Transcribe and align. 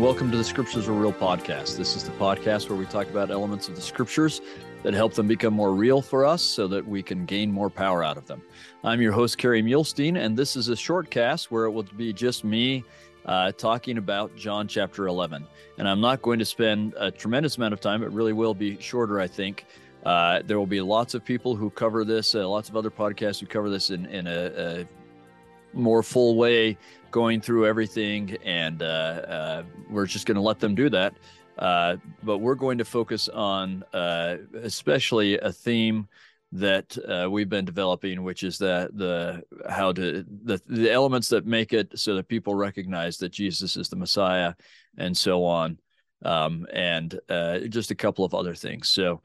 welcome 0.00 0.30
to 0.30 0.38
the 0.38 0.44
Scriptures 0.44 0.88
Are 0.88 0.92
Real 0.92 1.12
podcast. 1.12 1.76
This 1.76 1.94
is 1.94 2.04
the 2.04 2.10
podcast 2.12 2.70
where 2.70 2.78
we 2.78 2.86
talk 2.86 3.10
about 3.10 3.30
elements 3.30 3.68
of 3.68 3.76
the 3.76 3.82
Scriptures 3.82 4.40
that 4.82 4.94
help 4.94 5.12
them 5.12 5.28
become 5.28 5.52
more 5.52 5.74
real 5.74 6.00
for 6.00 6.24
us 6.24 6.40
so 6.40 6.66
that 6.68 6.88
we 6.88 7.02
can 7.02 7.26
gain 7.26 7.52
more 7.52 7.68
power 7.68 8.02
out 8.02 8.16
of 8.16 8.26
them. 8.26 8.40
I'm 8.82 9.02
your 9.02 9.12
host, 9.12 9.36
Kerry 9.36 9.62
Muhlestein, 9.62 10.16
and 10.16 10.38
this 10.38 10.56
is 10.56 10.68
a 10.68 10.76
short 10.76 11.10
cast 11.10 11.50
where 11.50 11.66
it 11.66 11.72
will 11.72 11.82
be 11.82 12.14
just 12.14 12.44
me 12.44 12.82
uh, 13.26 13.52
talking 13.52 13.98
about 13.98 14.34
John 14.36 14.66
chapter 14.66 15.06
11. 15.06 15.46
And 15.76 15.86
I'm 15.86 16.00
not 16.00 16.22
going 16.22 16.38
to 16.38 16.46
spend 16.46 16.94
a 16.96 17.10
tremendous 17.10 17.58
amount 17.58 17.74
of 17.74 17.80
time. 17.82 18.02
It 18.02 18.10
really 18.10 18.32
will 18.32 18.54
be 18.54 18.80
shorter, 18.80 19.20
I 19.20 19.26
think. 19.26 19.66
Uh, 20.06 20.40
there 20.46 20.58
will 20.58 20.66
be 20.66 20.80
lots 20.80 21.12
of 21.12 21.22
people 21.22 21.54
who 21.54 21.68
cover 21.68 22.06
this, 22.06 22.34
uh, 22.34 22.48
lots 22.48 22.70
of 22.70 22.76
other 22.76 22.90
podcasts 22.90 23.38
who 23.38 23.46
cover 23.46 23.68
this 23.68 23.90
in, 23.90 24.06
in 24.06 24.26
a, 24.26 24.46
a 24.56 24.88
more 25.72 26.02
full 26.02 26.36
way, 26.36 26.76
going 27.10 27.40
through 27.40 27.66
everything. 27.66 28.36
And 28.44 28.82
uh, 28.82 28.84
uh, 28.84 29.62
we're 29.88 30.06
just 30.06 30.26
going 30.26 30.36
to 30.36 30.42
let 30.42 30.60
them 30.60 30.74
do 30.74 30.88
that. 30.90 31.14
Uh, 31.58 31.96
but 32.22 32.38
we're 32.38 32.54
going 32.54 32.78
to 32.78 32.84
focus 32.84 33.28
on 33.28 33.84
especially 33.92 35.38
a 35.38 35.52
theme 35.52 36.08
that 36.52 36.98
uh, 37.08 37.30
we've 37.30 37.48
been 37.48 37.64
developing, 37.64 38.22
which 38.24 38.42
is 38.42 38.58
that 38.58 38.96
the 38.96 39.42
how 39.68 39.92
to 39.92 40.24
the 40.44 40.60
the 40.66 40.90
elements 40.90 41.28
that 41.28 41.46
make 41.46 41.72
it 41.72 41.96
so 41.98 42.16
that 42.16 42.28
people 42.28 42.54
recognize 42.54 43.18
that 43.18 43.30
Jesus 43.30 43.76
is 43.76 43.88
the 43.88 43.96
Messiah, 43.96 44.54
and 44.96 45.16
so 45.16 45.44
on, 45.44 45.78
um, 46.24 46.66
and 46.72 47.18
uh, 47.28 47.60
just 47.60 47.92
a 47.92 47.94
couple 47.94 48.24
of 48.24 48.34
other 48.34 48.54
things. 48.54 48.88
So 48.88 49.22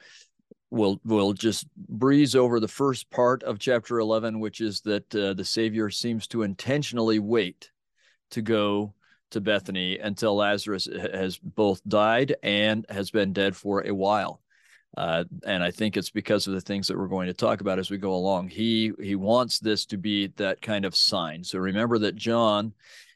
we'll 0.76 1.00
we'll 1.04 1.34
just 1.34 1.68
breeze 1.76 2.36
over 2.36 2.60
the 2.60 2.68
first 2.68 3.10
part 3.10 3.42
of 3.44 3.58
chapter 3.60 4.00
eleven, 4.00 4.40
which 4.40 4.62
is 4.62 4.82
that 4.82 5.16
uh, 5.16 5.34
the 5.34 5.46
Savior 5.46 5.90
seems 5.90 6.28
to 6.28 6.44
intentionally 6.44 7.20
wait 7.20 7.72
to 8.32 8.42
go 8.42 8.94
to 9.32 9.42
Bethany 9.42 9.98
until 9.98 10.36
Lazarus 10.36 10.88
has 11.14 11.38
both 11.38 11.82
died 11.88 12.36
and 12.44 12.86
has 12.90 13.10
been 13.10 13.34
dead 13.34 13.56
for 13.56 13.86
a 13.86 13.94
while. 13.94 14.42
Uh, 14.98 15.26
and 15.46 15.62
I 15.62 15.72
think 15.72 15.98
it's 15.98 16.12
because 16.12 16.48
of 16.48 16.54
the 16.54 16.62
things 16.62 16.88
that 16.88 16.98
we're 16.98 17.08
going 17.08 17.28
to 17.28 17.34
talk 17.34 17.60
about 17.60 17.80
as 17.80 17.90
we 17.90 17.98
go 17.98 18.14
along. 18.14 18.50
He 18.50 18.92
he 19.02 19.16
wants 19.16 19.60
this 19.60 19.86
to 19.88 19.98
be 19.98 20.28
that 20.38 20.62
kind 20.62 20.86
of 20.86 20.96
sign. 20.96 21.44
So 21.44 21.60
remember 21.60 21.98
that 22.00 22.16
John 22.16 22.74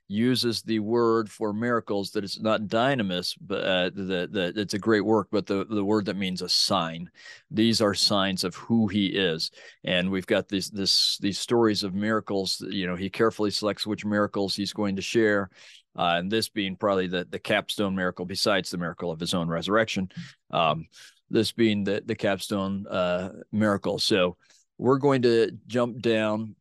uses 0.10 0.64
the 0.64 0.80
word 0.80 1.30
for 1.30 1.54
miracles 1.54 2.10
that 2.12 2.24
it's 2.24 2.40
not 2.40 2.64
dynamis, 2.64 3.38
but 3.40 3.64
uh, 3.64 3.92
that 3.94 4.30
that 4.34 4.58
it's 4.58 4.74
a 4.74 4.80
great 4.80 5.06
work, 5.06 5.28
but 5.32 5.46
the 5.46 5.66
the 5.66 5.86
word 5.86 6.06
that 6.06 6.18
means 6.18 6.42
a 6.42 6.50
sign. 6.50 7.10
These 7.52 7.80
are 7.80 7.94
signs 7.94 8.44
of 8.44 8.56
who 8.56 8.88
he 8.88 9.06
is, 9.08 9.52
and 9.84 10.10
we've 10.10 10.26
got 10.26 10.50
these 10.50 10.70
this 10.72 11.18
these 11.20 11.38
stories 11.38 11.84
of 11.84 11.94
miracles. 11.94 12.62
You 12.70 12.88
know, 12.88 12.96
he 12.96 13.10
carefully 13.10 13.52
selects 13.52 13.86
which 13.86 14.04
miracles 14.04 14.56
he's 14.56 14.74
going 14.74 14.96
to 14.98 15.02
share. 15.02 15.50
Uh, 15.96 16.16
and 16.18 16.32
this 16.32 16.50
being 16.50 16.76
probably 16.76 17.08
the 17.08 17.28
the 17.30 17.40
capstone 17.40 17.96
miracle, 17.96 18.26
besides 18.26 18.72
the 18.72 18.78
miracle 18.78 19.12
of 19.12 19.20
his 19.20 19.36
own 19.36 19.48
resurrection. 19.48 20.10
Um, 20.50 20.88
this 21.30 21.52
being 21.52 21.84
the 21.84 22.02
the 22.04 22.16
capstone 22.16 22.88
uh, 22.88 23.34
miracle. 23.52 24.00
So 24.00 24.38
we're 24.80 24.98
going 24.98 25.22
to 25.22 25.52
jump 25.68 26.00
down 26.00 26.56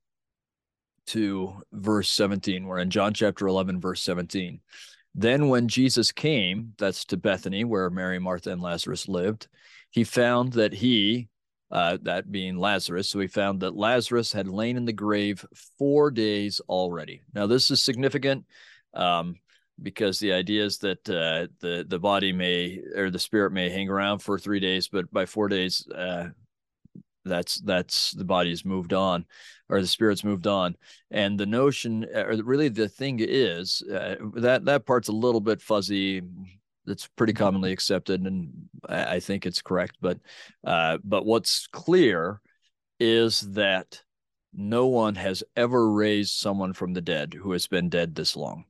to 1.08 1.62
verse 1.72 2.10
17. 2.10 2.66
We're 2.66 2.78
in 2.78 2.90
John 2.90 3.14
chapter 3.14 3.46
11, 3.46 3.80
verse 3.80 4.02
17. 4.02 4.60
Then 5.14 5.48
when 5.48 5.68
Jesus 5.68 6.12
came, 6.12 6.74
that's 6.78 7.04
to 7.06 7.16
Bethany, 7.16 7.64
where 7.64 7.90
Mary, 7.90 8.18
Martha, 8.18 8.50
and 8.50 8.62
Lazarus 8.62 9.08
lived, 9.08 9.48
he 9.90 10.04
found 10.04 10.52
that 10.54 10.72
he, 10.72 11.28
uh, 11.70 11.98
that 12.02 12.30
being 12.30 12.56
Lazarus, 12.56 13.08
so 13.08 13.18
he 13.18 13.26
found 13.26 13.60
that 13.60 13.76
Lazarus 13.76 14.32
had 14.32 14.48
lain 14.48 14.76
in 14.76 14.84
the 14.84 14.92
grave 14.92 15.44
four 15.78 16.10
days 16.10 16.60
already. 16.68 17.22
Now, 17.34 17.46
this 17.46 17.70
is 17.70 17.82
significant. 17.82 18.44
Um, 18.94 19.36
because 19.82 20.18
the 20.18 20.32
idea 20.32 20.64
is 20.64 20.78
that 20.78 21.08
uh, 21.08 21.46
the 21.60 21.84
the 21.86 21.98
body 21.98 22.32
may 22.32 22.80
or 22.96 23.10
the 23.10 23.18
spirit 23.18 23.52
may 23.52 23.68
hang 23.68 23.88
around 23.88 24.18
for 24.18 24.38
three 24.38 24.60
days, 24.60 24.88
but 24.88 25.10
by 25.12 25.26
four 25.26 25.48
days, 25.48 25.86
uh, 25.88 26.28
that's 27.28 27.60
that's 27.60 28.12
the 28.12 28.24
body's 28.24 28.64
moved 28.64 28.92
on, 28.92 29.24
or 29.68 29.80
the 29.80 29.86
spirit's 29.86 30.24
moved 30.24 30.46
on. 30.46 30.76
And 31.10 31.38
the 31.38 31.46
notion, 31.46 32.06
or 32.14 32.34
really 32.42 32.68
the 32.68 32.88
thing 32.88 33.18
is 33.20 33.82
uh, 33.82 34.16
that 34.34 34.64
that 34.64 34.86
part's 34.86 35.08
a 35.08 35.12
little 35.12 35.40
bit 35.40 35.62
fuzzy. 35.62 36.22
It's 36.86 37.06
pretty 37.06 37.34
commonly 37.34 37.70
accepted, 37.72 38.22
and 38.22 38.50
I, 38.88 39.16
I 39.16 39.20
think 39.20 39.46
it's 39.46 39.62
correct. 39.62 39.96
But 40.00 40.18
uh, 40.64 40.98
but 41.04 41.26
what's 41.26 41.66
clear 41.68 42.40
is 42.98 43.40
that 43.52 44.02
no 44.54 44.86
one 44.86 45.14
has 45.14 45.44
ever 45.56 45.90
raised 45.90 46.32
someone 46.32 46.72
from 46.72 46.92
the 46.92 47.00
dead 47.00 47.34
who 47.34 47.52
has 47.52 47.66
been 47.66 47.88
dead 47.88 48.14
this 48.14 48.36
long. 48.36 48.64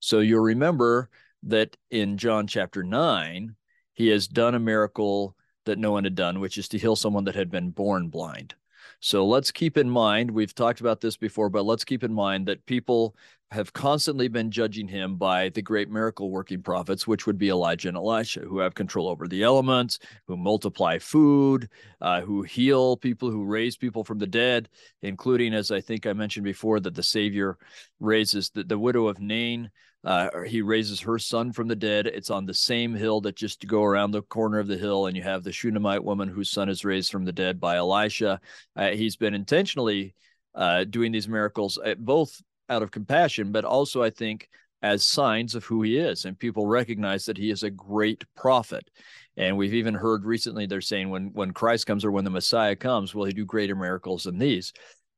So 0.00 0.20
you'll 0.20 0.42
remember 0.42 1.10
that 1.44 1.76
in 1.90 2.16
John 2.16 2.46
chapter 2.46 2.82
9, 2.82 3.54
he 3.94 4.08
has 4.08 4.28
done 4.28 4.54
a 4.54 4.60
miracle 4.60 5.36
that 5.68 5.78
no 5.78 5.92
one 5.92 6.04
had 6.04 6.14
done, 6.14 6.40
which 6.40 6.58
is 6.58 6.68
to 6.68 6.78
heal 6.78 6.96
someone 6.96 7.24
that 7.24 7.34
had 7.34 7.50
been 7.50 7.70
born 7.70 8.08
blind. 8.08 8.54
So 9.00 9.24
let's 9.24 9.52
keep 9.52 9.76
in 9.76 9.88
mind, 9.88 10.30
we've 10.30 10.54
talked 10.54 10.80
about 10.80 11.00
this 11.00 11.16
before, 11.16 11.48
but 11.48 11.64
let's 11.64 11.84
keep 11.84 12.02
in 12.02 12.12
mind 12.12 12.46
that 12.46 12.66
people 12.66 13.14
have 13.50 13.72
constantly 13.72 14.28
been 14.28 14.50
judging 14.50 14.88
him 14.88 15.16
by 15.16 15.48
the 15.50 15.62
great 15.62 15.88
miracle 15.88 16.30
working 16.30 16.62
prophets, 16.62 17.06
which 17.06 17.26
would 17.26 17.38
be 17.38 17.48
Elijah 17.48 17.88
and 17.88 17.96
Elisha, 17.96 18.40
who 18.40 18.58
have 18.58 18.74
control 18.74 19.08
over 19.08 19.28
the 19.28 19.42
elements, 19.42 20.00
who 20.26 20.36
multiply 20.36 20.98
food, 20.98 21.68
uh, 22.00 22.20
who 22.20 22.42
heal 22.42 22.96
people, 22.96 23.30
who 23.30 23.44
raise 23.44 23.76
people 23.76 24.04
from 24.04 24.18
the 24.18 24.26
dead, 24.26 24.68
including, 25.02 25.54
as 25.54 25.70
I 25.70 25.80
think 25.80 26.06
I 26.06 26.12
mentioned 26.12 26.44
before, 26.44 26.80
that 26.80 26.94
the 26.94 27.02
Savior 27.02 27.56
raises 28.00 28.50
the, 28.50 28.64
the 28.64 28.78
widow 28.78 29.06
of 29.06 29.20
Nain 29.20 29.70
uh, 30.08 30.40
he 30.44 30.62
raises 30.62 31.00
her 31.00 31.18
son 31.18 31.52
from 31.52 31.68
the 31.68 31.76
dead. 31.76 32.06
It's 32.06 32.30
on 32.30 32.46
the 32.46 32.54
same 32.54 32.94
hill 32.94 33.20
that 33.20 33.36
just 33.36 33.60
to 33.60 33.66
go 33.66 33.84
around 33.84 34.10
the 34.10 34.22
corner 34.22 34.58
of 34.58 34.66
the 34.66 34.78
hill, 34.78 35.06
and 35.06 35.14
you 35.14 35.22
have 35.22 35.44
the 35.44 35.52
Shunammite 35.52 36.02
woman 36.02 36.30
whose 36.30 36.48
son 36.48 36.70
is 36.70 36.82
raised 36.82 37.12
from 37.12 37.26
the 37.26 37.32
dead 37.32 37.60
by 37.60 37.76
Elisha. 37.76 38.40
Uh, 38.74 38.88
he's 38.92 39.16
been 39.16 39.34
intentionally 39.34 40.14
uh, 40.54 40.84
doing 40.84 41.12
these 41.12 41.28
miracles, 41.28 41.78
uh, 41.84 41.94
both 41.98 42.40
out 42.70 42.82
of 42.82 42.90
compassion, 42.90 43.52
but 43.52 43.66
also, 43.66 44.02
I 44.02 44.08
think, 44.08 44.48
as 44.80 45.04
signs 45.04 45.54
of 45.54 45.64
who 45.64 45.82
he 45.82 45.98
is. 45.98 46.24
And 46.24 46.38
people 46.38 46.66
recognize 46.66 47.26
that 47.26 47.36
he 47.36 47.50
is 47.50 47.62
a 47.62 47.70
great 47.70 48.24
prophet. 48.34 48.88
And 49.36 49.58
we've 49.58 49.74
even 49.74 49.92
heard 49.92 50.24
recently 50.24 50.64
they're 50.64 50.80
saying 50.80 51.10
when 51.10 51.34
when 51.34 51.52
Christ 51.52 51.86
comes 51.86 52.02
or 52.02 52.12
when 52.12 52.24
the 52.24 52.30
Messiah 52.30 52.76
comes, 52.76 53.14
will 53.14 53.26
he 53.26 53.34
do 53.34 53.44
greater 53.44 53.76
miracles 53.76 54.24
than 54.24 54.38
these? 54.38 54.72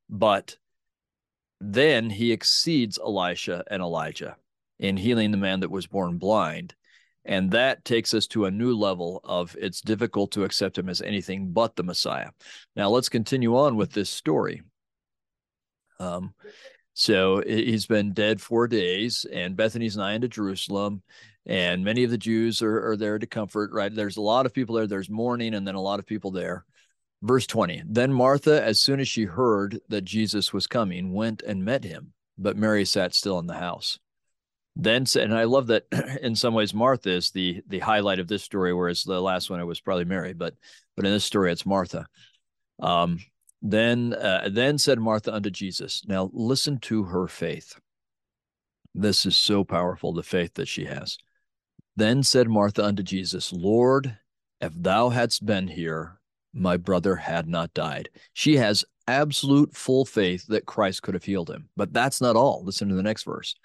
But 0.09 0.57
then 1.61 2.09
he 2.09 2.33
exceeds 2.33 2.99
Elisha 2.99 3.63
and 3.71 3.81
Elijah 3.81 4.35
in 4.81 4.97
healing 4.97 5.31
the 5.31 5.37
man 5.37 5.61
that 5.61 5.71
was 5.71 5.87
born 5.87 6.17
blind. 6.17 6.75
And 7.23 7.51
that 7.51 7.85
takes 7.85 8.15
us 8.15 8.25
to 8.27 8.45
a 8.45 8.51
new 8.51 8.75
level 8.75 9.21
of 9.23 9.55
it's 9.59 9.79
difficult 9.79 10.31
to 10.31 10.43
accept 10.43 10.77
him 10.77 10.89
as 10.89 11.03
anything 11.03 11.53
but 11.53 11.75
the 11.75 11.83
Messiah. 11.83 12.31
Now, 12.75 12.89
let's 12.89 13.07
continue 13.07 13.55
on 13.55 13.75
with 13.77 13.91
this 13.91 14.09
story. 14.09 14.63
Um, 15.99 16.33
so 16.93 17.43
he's 17.45 17.85
been 17.85 18.13
dead 18.13 18.41
four 18.41 18.67
days, 18.67 19.23
and 19.31 19.55
Bethany's 19.55 19.95
nigh 19.95 20.13
into 20.13 20.27
Jerusalem, 20.27 21.03
and 21.45 21.85
many 21.85 22.03
of 22.03 22.09
the 22.09 22.17
Jews 22.17 22.63
are, 22.63 22.89
are 22.89 22.97
there 22.97 23.19
to 23.19 23.27
comfort, 23.27 23.71
right? 23.71 23.93
There's 23.93 24.17
a 24.17 24.21
lot 24.21 24.47
of 24.47 24.53
people 24.53 24.75
there. 24.75 24.87
There's 24.87 25.09
mourning, 25.09 25.53
and 25.53 25.65
then 25.65 25.75
a 25.75 25.81
lot 25.81 25.99
of 25.99 26.07
people 26.07 26.31
there. 26.31 26.65
Verse 27.21 27.45
20 27.45 27.83
Then 27.85 28.11
Martha, 28.11 28.63
as 28.63 28.81
soon 28.81 28.99
as 28.99 29.07
she 29.07 29.25
heard 29.25 29.79
that 29.89 30.05
Jesus 30.05 30.51
was 30.51 30.65
coming, 30.65 31.13
went 31.13 31.43
and 31.43 31.63
met 31.63 31.83
him, 31.83 32.13
but 32.35 32.57
Mary 32.57 32.83
sat 32.83 33.13
still 33.13 33.37
in 33.37 33.45
the 33.45 33.53
house 33.53 33.99
then 34.75 35.05
said, 35.05 35.23
and 35.23 35.33
I 35.33 35.43
love 35.43 35.67
that 35.67 35.85
in 36.21 36.35
some 36.35 36.53
ways 36.53 36.73
Martha 36.73 37.11
is 37.11 37.31
the 37.31 37.61
the 37.67 37.79
highlight 37.79 38.19
of 38.19 38.27
this 38.27 38.43
story, 38.43 38.73
whereas 38.73 39.03
the 39.03 39.21
last 39.21 39.49
one 39.49 39.59
it 39.59 39.65
was 39.65 39.81
probably 39.81 40.05
Mary, 40.05 40.33
but 40.33 40.55
but 40.95 41.05
in 41.05 41.11
this 41.11 41.25
story 41.25 41.51
it's 41.51 41.65
Martha. 41.65 42.07
Um, 42.79 43.19
then 43.61 44.13
uh, 44.13 44.49
then 44.51 44.77
said 44.77 44.99
Martha 44.99 45.33
unto 45.33 45.49
Jesus, 45.49 46.03
Now 46.07 46.29
listen 46.33 46.79
to 46.79 47.03
her 47.03 47.27
faith. 47.27 47.79
This 48.93 49.25
is 49.25 49.37
so 49.37 49.63
powerful, 49.63 50.13
the 50.13 50.23
faith 50.23 50.55
that 50.55 50.67
she 50.67 50.85
has. 50.85 51.17
Then 51.95 52.23
said 52.23 52.49
Martha 52.49 52.83
unto 52.83 53.03
Jesus, 53.03 53.53
Lord, 53.53 54.17
if 54.59 54.73
thou 54.75 55.09
hadst 55.09 55.45
been 55.45 55.67
here, 55.67 56.19
my 56.53 56.77
brother 56.77 57.15
had 57.15 57.47
not 57.47 57.73
died. 57.73 58.09
She 58.33 58.57
has 58.57 58.85
absolute 59.07 59.75
full 59.75 60.05
faith 60.05 60.45
that 60.47 60.65
Christ 60.65 61.03
could 61.03 61.13
have 61.13 61.23
healed 61.23 61.49
him. 61.49 61.69
But 61.75 61.93
that's 61.93 62.21
not 62.21 62.35
all. 62.35 62.63
Listen 62.63 62.89
to 62.89 62.95
the 62.95 63.03
next 63.03 63.23
verse. 63.23 63.55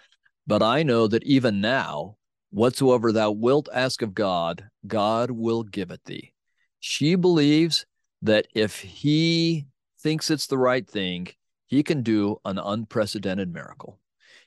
But 0.47 0.63
I 0.63 0.83
know 0.83 1.07
that 1.09 1.25
even 1.25 1.61
now, 1.61 2.17
whatsoever 2.51 3.13
thou 3.13 3.33
wilt 3.33 3.69
ask 3.73 4.03
of 4.03 4.15
God, 4.15 4.69
God 4.87 5.31
will 5.31 5.63
give 5.63 5.91
it 5.91 6.05
thee. 6.05 6.33
She 6.81 7.17
believes 7.17 7.85
that 8.23 8.47
if 8.55 8.81
he 8.81 9.67
thinks 10.01 10.31
it's 10.31 10.47
the 10.47 10.59
right 10.59 10.89
thing, 10.89 11.29
he 11.67 11.83
can 11.83 12.03
do 12.03 12.37
an 12.45 12.59
unprecedented 12.59 13.53
miracle. 13.53 13.99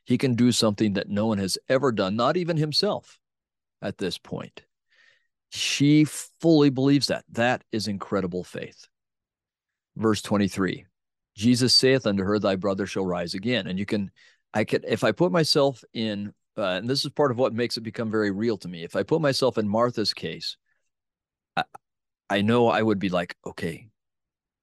He 0.06 0.18
can 0.18 0.36
do 0.36 0.52
something 0.52 0.94
that 0.94 1.10
no 1.10 1.28
one 1.28 1.38
has 1.38 1.58
ever 1.68 1.92
done, 1.92 2.16
not 2.16 2.38
even 2.38 2.58
himself 2.58 3.20
at 3.82 3.98
this 3.98 4.18
point. 4.18 4.64
She 5.50 6.06
fully 6.06 6.70
believes 6.70 7.08
that. 7.08 7.26
That 7.32 7.64
is 7.72 7.88
incredible 7.88 8.44
faith. 8.44 8.88
Verse 9.96 10.22
23 10.22 10.86
Jesus 11.36 11.74
saith 11.74 12.06
unto 12.06 12.24
her, 12.24 12.40
Thy 12.40 12.56
brother 12.56 12.86
shall 12.86 13.06
rise 13.06 13.34
again. 13.34 13.68
And 13.68 13.80
you 13.80 13.86
can 13.86 14.12
I 14.54 14.64
could, 14.64 14.86
if 14.88 15.04
I 15.04 15.12
put 15.12 15.32
myself 15.32 15.84
in 15.94 16.34
uh, 16.60 16.76
and 16.78 16.90
this 16.90 17.06
is 17.06 17.12
part 17.12 17.32
of 17.32 17.38
what 17.38 17.54
makes 17.54 17.78
it 17.78 17.82
become 17.82 18.12
very 18.12 18.32
real 18.32 18.58
to 18.58 18.68
me. 18.68 18.84
If 18.84 18.96
I 18.96 19.04
put 19.04 19.22
myself 19.22 19.58
in 19.58 19.68
Martha's 19.68 20.14
case, 20.14 20.58
I, 21.56 21.64
I 22.30 22.42
know 22.42 22.68
I 22.68 22.82
would 22.82 23.00
be 23.00 23.10
like, 23.10 23.36
okay, 23.46 23.88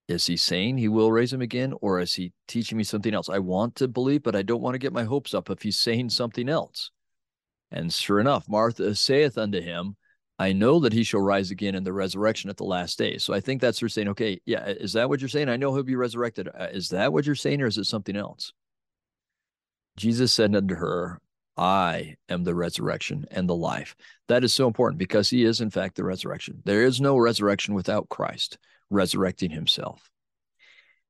is 0.07 0.27
he 0.27 0.37
saying 0.37 0.77
he 0.77 0.89
will 0.89 1.11
raise 1.11 1.33
him 1.33 1.41
again, 1.41 1.75
or 1.81 1.99
is 1.99 2.15
he 2.15 2.33
teaching 2.47 2.79
me 2.79 2.85
something 2.85 3.15
else? 3.15 3.29
I 3.29 3.39
want 3.39 3.77
to 3.77 3.89
believe, 3.89 4.23
but 4.23 4.37
I 4.37 4.43
don't 4.43 4.61
want 4.61 4.75
to 4.75 4.79
get 4.79 4.93
my 4.93 5.05
hopes 5.05 5.35
up 5.35 5.51
if 5.51 5.63
he's 5.63 5.79
saying 5.79 6.11
something 6.11 6.49
else. 6.49 6.91
And 7.73 7.93
sure 7.93 8.21
enough, 8.21 8.49
Martha 8.49 8.95
saith 8.95 9.37
unto 9.37 9.61
him, 9.61 9.97
I 10.39 10.53
know 10.53 10.79
that 10.81 10.93
he 10.93 11.03
shall 11.03 11.21
rise 11.21 11.51
again 11.51 11.75
in 11.75 11.83
the 11.83 11.95
resurrection 11.95 12.51
at 12.51 12.59
the 12.59 12.65
last 12.65 12.99
day. 12.99 13.17
So 13.17 13.33
I 13.33 13.41
think 13.41 13.61
that's 13.61 13.81
her 13.81 13.89
saying, 13.89 14.09
okay, 14.09 14.39
yeah, 14.45 14.67
is 14.67 14.93
that 14.93 15.09
what 15.09 15.21
you're 15.21 15.31
saying? 15.31 15.49
I 15.49 15.57
know 15.57 15.75
he'll 15.75 15.83
be 15.83 15.97
resurrected. 15.97 16.49
Uh, 16.49 16.69
is 16.71 16.91
that 16.91 17.13
what 17.13 17.25
you're 17.25 17.35
saying, 17.35 17.63
or 17.63 17.67
is 17.67 17.79
it 17.79 17.85
something 17.85 18.17
else? 18.17 18.53
Jesus 19.97 20.33
said 20.33 20.55
unto 20.55 20.75
her, 20.75 21.21
I 21.57 22.17
am 22.29 22.45
the 22.45 22.55
resurrection 22.55 23.25
and 23.31 23.49
the 23.49 23.57
life. 23.57 23.97
That 24.29 24.45
is 24.45 24.53
so 24.53 24.67
important 24.67 24.99
because 24.99 25.31
he 25.31 25.45
is, 25.45 25.61
in 25.61 25.71
fact, 25.71 25.97
the 25.97 26.05
resurrection. 26.05 26.63
There 26.65 26.85
is 26.85 27.01
no 27.01 27.17
resurrection 27.17 27.75
without 27.75 28.09
Christ 28.11 28.59
resurrecting 28.91 29.51
himself. 29.51 30.11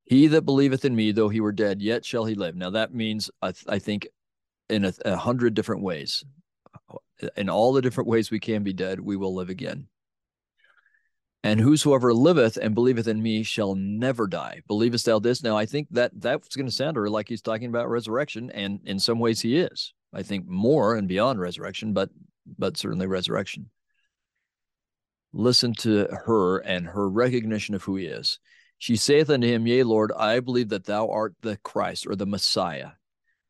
He 0.04 0.28
that 0.28 0.42
believeth 0.42 0.84
in 0.84 0.94
me, 0.94 1.10
though 1.10 1.28
he 1.28 1.40
were 1.40 1.50
dead, 1.50 1.82
yet 1.82 2.04
shall 2.04 2.24
he 2.24 2.36
live. 2.36 2.54
Now, 2.54 2.70
that 2.70 2.94
means, 2.94 3.28
I, 3.42 3.50
th- 3.50 3.64
I 3.68 3.80
think, 3.80 4.06
in 4.68 4.84
a, 4.84 4.92
a 5.04 5.16
hundred 5.16 5.54
different 5.54 5.82
ways. 5.82 6.24
In 7.36 7.48
all 7.48 7.72
the 7.72 7.82
different 7.82 8.08
ways 8.08 8.30
we 8.30 8.38
can 8.38 8.62
be 8.62 8.72
dead, 8.72 9.00
we 9.00 9.16
will 9.16 9.34
live 9.34 9.48
again. 9.48 9.88
And 11.46 11.60
whosoever 11.60 12.12
liveth 12.12 12.56
and 12.56 12.74
believeth 12.74 13.06
in 13.06 13.22
me 13.22 13.44
shall 13.44 13.76
never 13.76 14.26
die. 14.26 14.62
Believest 14.66 15.06
thou 15.06 15.20
this? 15.20 15.44
Now, 15.44 15.56
I 15.56 15.64
think 15.64 15.86
that 15.92 16.10
that's 16.20 16.56
going 16.56 16.66
to 16.66 16.72
sound 16.72 16.96
like 16.96 17.28
he's 17.28 17.40
talking 17.40 17.68
about 17.68 17.88
resurrection, 17.88 18.50
and 18.50 18.80
in 18.84 18.98
some 18.98 19.20
ways 19.20 19.40
he 19.40 19.56
is. 19.56 19.94
I 20.12 20.24
think 20.24 20.48
more 20.48 20.96
and 20.96 21.06
beyond 21.06 21.38
resurrection, 21.38 21.92
but 21.92 22.10
but 22.58 22.76
certainly 22.76 23.06
resurrection. 23.06 23.70
Listen 25.32 25.72
to 25.74 26.08
her 26.24 26.58
and 26.58 26.84
her 26.84 27.08
recognition 27.08 27.76
of 27.76 27.84
who 27.84 27.94
he 27.94 28.06
is. 28.06 28.40
She 28.78 28.96
saith 28.96 29.30
unto 29.30 29.46
him, 29.46 29.68
Yea, 29.68 29.84
Lord, 29.84 30.10
I 30.18 30.40
believe 30.40 30.70
that 30.70 30.84
thou 30.84 31.08
art 31.08 31.36
the 31.42 31.58
Christ 31.58 32.08
or 32.08 32.16
the 32.16 32.26
Messiah, 32.26 32.90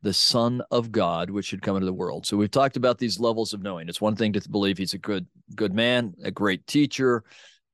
the 0.03 0.13
Son 0.13 0.61
of 0.71 0.93
God, 0.93 1.31
which 1.31 1.47
should 1.47 1.63
come 1.63 1.77
into 1.77 1.87
the 1.87 1.95
world. 1.95 2.27
So 2.27 2.37
we've 2.37 2.51
talked 2.51 2.77
about 2.77 2.99
these 2.99 3.19
levels 3.19 3.55
of 3.55 3.63
knowing. 3.63 3.89
It's 3.89 4.03
one 4.03 4.17
thing 4.17 4.35
to 4.35 4.51
believe 4.51 4.77
he's 4.77 4.95
a 4.95 4.99
good, 4.99 5.27
good 5.55 5.73
man, 5.73 6.13
a 6.23 6.31
great 6.31 6.67
teacher, 6.67 7.25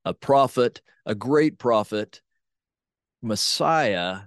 a 0.04 0.14
prophet, 0.14 0.82
a 1.06 1.14
great 1.14 1.58
prophet, 1.58 2.20
Messiah, 3.22 4.20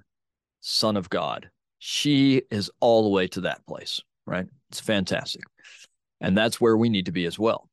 Son 0.62 0.98
of 0.98 1.10
God. 1.10 1.50
She 1.80 2.42
is 2.50 2.72
all 2.80 3.04
the 3.04 3.10
way 3.10 3.28
to 3.30 3.42
that 3.42 3.66
place 3.68 4.02
right? 4.26 4.48
It's 4.70 4.80
fantastic. 4.80 5.44
And 6.22 6.38
that's 6.38 6.60
where 6.60 6.78
we 6.78 6.90
need 6.90 7.06
to 7.06 7.12
be 7.12 7.26
as 7.26 7.38
well. 7.38 7.70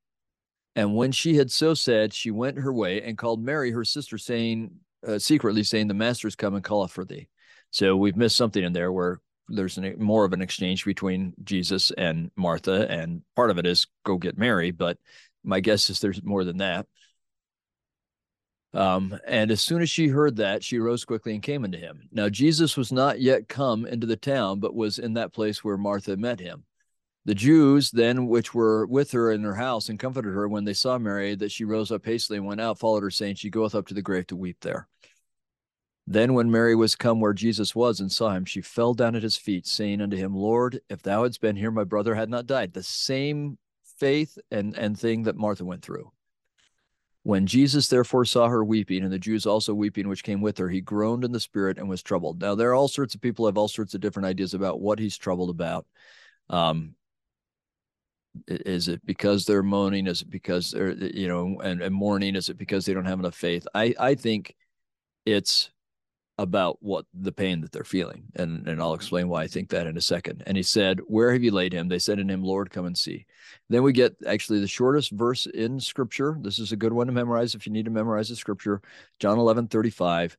And 0.74 0.96
when 0.96 1.12
she 1.12 1.36
had 1.36 1.50
so 1.50 1.74
said, 1.74 2.14
she 2.14 2.30
went 2.30 2.58
her 2.58 2.72
way 2.72 3.02
and 3.02 3.18
called 3.18 3.42
Mary, 3.42 3.70
her 3.70 3.84
sister, 3.84 4.18
saying, 4.18 4.70
uh, 5.06 5.18
secretly 5.18 5.62
saying, 5.62 5.88
The 5.88 5.94
master's 5.94 6.36
come 6.36 6.54
and 6.54 6.64
calleth 6.64 6.92
for 6.92 7.04
thee. 7.04 7.28
So 7.70 7.96
we've 7.96 8.16
missed 8.16 8.36
something 8.36 8.62
in 8.62 8.72
there 8.72 8.92
where 8.92 9.20
there's 9.48 9.76
an, 9.76 9.96
more 9.98 10.24
of 10.24 10.32
an 10.32 10.40
exchange 10.42 10.84
between 10.84 11.34
Jesus 11.44 11.90
and 11.98 12.30
Martha. 12.36 12.90
And 12.90 13.22
part 13.36 13.50
of 13.50 13.58
it 13.58 13.66
is 13.66 13.86
go 14.04 14.16
get 14.16 14.38
Mary, 14.38 14.70
but 14.70 14.98
my 15.44 15.60
guess 15.60 15.90
is 15.90 16.00
there's 16.00 16.22
more 16.22 16.44
than 16.44 16.58
that. 16.58 16.86
Um, 18.74 19.18
and 19.26 19.50
as 19.50 19.60
soon 19.60 19.82
as 19.82 19.90
she 19.90 20.08
heard 20.08 20.36
that, 20.36 20.64
she 20.64 20.78
rose 20.78 21.04
quickly 21.04 21.34
and 21.34 21.42
came 21.42 21.64
unto 21.64 21.78
him. 21.78 22.08
Now, 22.10 22.28
Jesus 22.28 22.76
was 22.76 22.90
not 22.90 23.20
yet 23.20 23.48
come 23.48 23.84
into 23.86 24.06
the 24.06 24.16
town, 24.16 24.60
but 24.60 24.74
was 24.74 24.98
in 24.98 25.14
that 25.14 25.32
place 25.32 25.62
where 25.62 25.76
Martha 25.76 26.16
met 26.16 26.40
him. 26.40 26.64
The 27.24 27.34
Jews 27.34 27.90
then, 27.90 28.26
which 28.26 28.52
were 28.52 28.86
with 28.86 29.12
her 29.12 29.30
in 29.30 29.44
her 29.44 29.54
house 29.54 29.88
and 29.88 29.98
comforted 29.98 30.32
her 30.32 30.48
when 30.48 30.64
they 30.64 30.72
saw 30.72 30.98
Mary, 30.98 31.34
that 31.36 31.52
she 31.52 31.64
rose 31.64 31.92
up 31.92 32.04
hastily 32.04 32.38
and 32.38 32.46
went 32.46 32.60
out, 32.60 32.78
followed 32.78 33.02
her, 33.02 33.10
saying, 33.10 33.36
She 33.36 33.50
goeth 33.50 33.74
up 33.74 33.86
to 33.88 33.94
the 33.94 34.02
grave 34.02 34.26
to 34.28 34.36
weep 34.36 34.56
there. 34.60 34.88
Then, 36.06 36.34
when 36.34 36.50
Mary 36.50 36.74
was 36.74 36.96
come 36.96 37.20
where 37.20 37.32
Jesus 37.32 37.76
was 37.76 38.00
and 38.00 38.10
saw 38.10 38.30
him, 38.30 38.44
she 38.44 38.60
fell 38.60 38.92
down 38.92 39.14
at 39.14 39.22
his 39.22 39.36
feet, 39.36 39.68
saying 39.68 40.00
unto 40.00 40.16
him, 40.16 40.34
Lord, 40.34 40.80
if 40.88 41.00
thou 41.02 41.22
hadst 41.22 41.40
been 41.40 41.54
here, 41.54 41.70
my 41.70 41.84
brother 41.84 42.14
had 42.14 42.28
not 42.28 42.46
died. 42.46 42.72
The 42.72 42.82
same 42.82 43.56
faith 43.98 44.36
and, 44.50 44.76
and 44.76 44.98
thing 44.98 45.22
that 45.22 45.36
Martha 45.36 45.64
went 45.64 45.82
through. 45.82 46.10
When 47.24 47.46
Jesus 47.46 47.86
therefore 47.86 48.24
saw 48.24 48.48
her 48.48 48.64
weeping, 48.64 49.04
and 49.04 49.12
the 49.12 49.18
Jews 49.18 49.46
also 49.46 49.74
weeping, 49.74 50.08
which 50.08 50.24
came 50.24 50.40
with 50.40 50.58
her, 50.58 50.68
he 50.68 50.80
groaned 50.80 51.24
in 51.24 51.30
the 51.30 51.38
spirit 51.38 51.78
and 51.78 51.88
was 51.88 52.02
troubled. 52.02 52.40
Now, 52.40 52.56
there 52.56 52.70
are 52.70 52.74
all 52.74 52.88
sorts 52.88 53.14
of 53.14 53.20
people 53.20 53.46
have 53.46 53.56
all 53.56 53.68
sorts 53.68 53.94
of 53.94 54.00
different 54.00 54.26
ideas 54.26 54.54
about 54.54 54.80
what 54.80 54.98
he's 54.98 55.16
troubled 55.16 55.50
about. 55.50 55.86
Um, 56.50 56.96
is 58.48 58.88
it 58.88 59.04
because 59.04 59.44
they're 59.44 59.62
moaning? 59.62 60.06
Is 60.06 60.22
it 60.22 60.30
because 60.30 60.72
they're, 60.72 60.92
you 60.92 61.28
know, 61.28 61.60
and, 61.60 61.80
and 61.80 61.94
mourning? 61.94 62.34
Is 62.34 62.48
it 62.48 62.58
because 62.58 62.86
they 62.86 62.94
don't 62.94 63.04
have 63.04 63.20
enough 63.20 63.36
faith? 63.36 63.66
I, 63.74 63.94
I 64.00 64.14
think 64.16 64.56
it's 65.24 65.70
about 66.38 66.78
what 66.80 67.04
the 67.12 67.32
pain 67.32 67.60
that 67.60 67.72
they're 67.72 67.84
feeling. 67.84 68.24
And, 68.36 68.66
and 68.66 68.80
I'll 68.80 68.94
explain 68.94 69.28
why 69.28 69.42
I 69.42 69.46
think 69.46 69.68
that 69.70 69.86
in 69.86 69.96
a 69.96 70.00
second. 70.00 70.42
And 70.46 70.56
he 70.56 70.62
said, 70.62 71.00
Where 71.06 71.32
have 71.32 71.42
you 71.42 71.50
laid 71.50 71.72
him? 71.72 71.88
They 71.88 71.98
said 71.98 72.18
in 72.18 72.30
him, 72.30 72.42
Lord, 72.42 72.70
come 72.70 72.86
and 72.86 72.96
see. 72.96 73.26
Then 73.68 73.82
we 73.82 73.92
get 73.92 74.16
actually 74.26 74.60
the 74.60 74.66
shortest 74.66 75.10
verse 75.10 75.46
in 75.46 75.78
scripture. 75.78 76.36
This 76.40 76.58
is 76.58 76.72
a 76.72 76.76
good 76.76 76.92
one 76.92 77.06
to 77.06 77.12
memorize 77.12 77.54
if 77.54 77.66
you 77.66 77.72
need 77.72 77.84
to 77.84 77.90
memorize 77.90 78.28
the 78.28 78.36
scripture. 78.36 78.80
John 79.18 79.38
11, 79.38 79.68
35, 79.68 80.36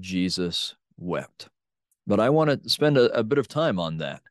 Jesus 0.00 0.74
wept. 0.96 1.48
But 2.06 2.20
I 2.20 2.30
want 2.30 2.62
to 2.62 2.70
spend 2.70 2.96
a, 2.96 3.18
a 3.18 3.22
bit 3.22 3.38
of 3.38 3.48
time 3.48 3.78
on 3.78 3.98
that. 3.98 4.22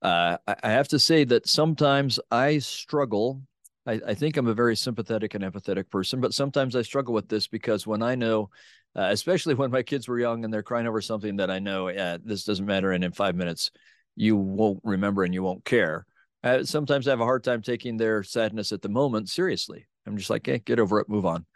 Uh, 0.00 0.38
I, 0.46 0.56
I 0.62 0.70
have 0.70 0.88
to 0.88 0.98
say 0.98 1.24
that 1.24 1.48
sometimes 1.48 2.18
I 2.30 2.58
struggle 2.58 3.42
I, 3.86 4.00
I, 4.08 4.14
think 4.14 4.36
I'm 4.36 4.46
a 4.46 4.54
very 4.54 4.76
sympathetic 4.76 5.34
and 5.34 5.42
empathetic 5.42 5.90
person, 5.90 6.20
but 6.20 6.34
sometimes 6.34 6.76
I 6.76 6.82
struggle 6.82 7.14
with 7.14 7.28
this 7.28 7.48
because 7.48 7.86
when 7.86 8.02
I 8.02 8.14
know 8.14 8.50
uh, 8.94 9.08
especially 9.10 9.54
when 9.56 9.70
my 9.70 9.82
kids 9.82 10.08
were 10.08 10.18
young 10.18 10.44
and 10.44 10.52
they're 10.52 10.62
crying 10.62 10.86
over 10.86 11.00
something 11.00 11.36
that 11.36 11.50
I 11.50 11.58
know 11.58 11.88
yeah, 11.88 12.18
this 12.22 12.44
doesn't 12.44 12.66
matter, 12.66 12.92
and 12.92 13.04
in 13.04 13.12
five 13.12 13.34
minutes 13.34 13.70
you 14.16 14.36
won't 14.36 14.80
remember 14.84 15.24
and 15.24 15.32
you 15.32 15.42
won't 15.42 15.64
care. 15.64 16.06
Uh, 16.44 16.64
sometimes 16.64 17.06
I 17.06 17.10
have 17.10 17.20
a 17.20 17.24
hard 17.24 17.44
time 17.44 17.62
taking 17.62 17.96
their 17.96 18.22
sadness 18.22 18.72
at 18.72 18.82
the 18.82 18.88
moment 18.88 19.28
seriously. 19.28 19.86
I'm 20.06 20.16
just 20.16 20.30
like, 20.30 20.44
hey, 20.44 20.58
get 20.58 20.80
over 20.80 20.98
it, 20.98 21.08
move 21.08 21.24
on. 21.24 21.46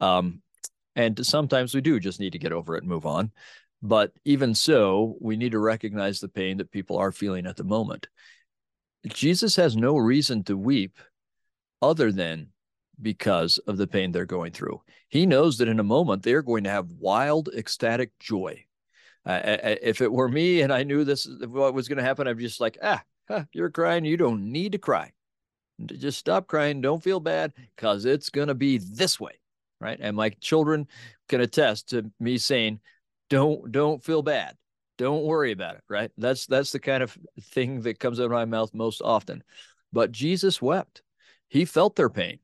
Um, 0.00 0.40
and 0.96 1.24
sometimes 1.26 1.74
we 1.74 1.80
do 1.80 1.98
just 2.00 2.20
need 2.20 2.32
to 2.32 2.38
get 2.38 2.52
over 2.52 2.76
it 2.76 2.82
and 2.82 2.88
move 2.88 3.06
on. 3.06 3.32
But 3.82 4.12
even 4.24 4.54
so, 4.54 5.16
we 5.20 5.36
need 5.36 5.52
to 5.52 5.58
recognize 5.58 6.20
the 6.20 6.28
pain 6.28 6.58
that 6.58 6.70
people 6.70 6.98
are 6.98 7.12
feeling 7.12 7.46
at 7.46 7.56
the 7.56 7.64
moment. 7.64 8.06
Jesus 9.08 9.56
has 9.56 9.76
no 9.76 9.96
reason 9.96 10.44
to 10.44 10.56
weep 10.56 10.98
other 11.82 12.12
than 12.12 12.48
because 13.00 13.58
of 13.66 13.76
the 13.76 13.86
pain 13.86 14.12
they're 14.12 14.26
going 14.26 14.52
through. 14.52 14.82
He 15.08 15.26
knows 15.26 15.58
that 15.58 15.68
in 15.68 15.80
a 15.80 15.84
moment 15.84 16.22
they're 16.22 16.42
going 16.42 16.64
to 16.64 16.70
have 16.70 16.90
wild, 16.92 17.48
ecstatic 17.56 18.18
joy. 18.18 18.64
Uh, 19.24 19.40
if 19.82 20.00
it 20.00 20.10
were 20.10 20.28
me 20.28 20.62
and 20.62 20.72
I 20.72 20.82
knew 20.82 21.04
this 21.04 21.26
what 21.26 21.74
was 21.74 21.88
going 21.88 21.98
to 21.98 22.04
happen, 22.04 22.26
I'd 22.26 22.38
be 22.38 22.44
just 22.44 22.60
like, 22.60 22.78
ah, 22.82 23.02
huh, 23.28 23.44
you're 23.52 23.70
crying. 23.70 24.04
You 24.04 24.16
don't 24.16 24.50
need 24.52 24.72
to 24.72 24.78
cry. 24.78 25.12
Just 25.86 26.18
stop 26.18 26.46
crying. 26.46 26.80
Don't 26.80 27.02
feel 27.02 27.20
bad 27.20 27.52
because 27.76 28.04
it's 28.04 28.28
going 28.30 28.48
to 28.48 28.54
be 28.54 28.78
this 28.78 29.18
way, 29.18 29.40
right? 29.80 29.98
And 30.00 30.16
my 30.16 30.30
children 30.40 30.86
can 31.28 31.40
attest 31.40 31.90
to 31.90 32.10
me 32.20 32.36
saying, 32.36 32.80
"Don't 33.30 33.72
don't 33.72 34.04
feel 34.04 34.22
bad. 34.22 34.56
Don't 34.98 35.24
worry 35.24 35.52
about 35.52 35.76
it." 35.76 35.84
Right? 35.88 36.10
That's 36.18 36.44
that's 36.46 36.72
the 36.72 36.80
kind 36.80 37.02
of 37.02 37.16
thing 37.40 37.80
that 37.82 37.98
comes 37.98 38.20
out 38.20 38.26
of 38.26 38.30
my 38.30 38.44
mouth 38.44 38.74
most 38.74 39.00
often. 39.00 39.42
But 39.92 40.12
Jesus 40.12 40.60
wept. 40.60 41.02
He 41.50 41.66
felt 41.66 41.96
their 41.96 42.08
pain 42.08 42.38